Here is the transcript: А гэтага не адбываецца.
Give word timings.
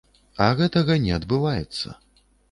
А 0.43 0.45
гэтага 0.61 0.95
не 1.03 1.11
адбываецца. 1.17 1.93